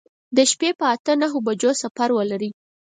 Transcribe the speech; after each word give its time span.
د 0.35 0.37
شپې 0.51 0.69
په 0.79 0.85
اته 0.93 1.13
نهو 1.21 1.37
بجو 1.45 1.71
سفر 1.83 2.09
ولرئ. 2.13 2.49